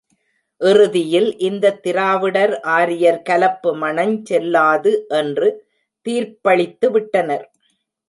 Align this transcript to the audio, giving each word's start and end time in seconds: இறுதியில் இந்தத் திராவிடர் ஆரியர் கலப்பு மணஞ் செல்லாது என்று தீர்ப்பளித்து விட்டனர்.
இறுதியில் 0.61 1.37
இந்தத் 1.39 1.83
திராவிடர் 1.83 2.59
ஆரியர் 2.77 3.21
கலப்பு 3.21 3.73
மணஞ் 3.75 4.17
செல்லாது 4.23 4.93
என்று 5.19 5.49
தீர்ப்பளித்து 6.05 6.89
விட்டனர். 6.91 7.47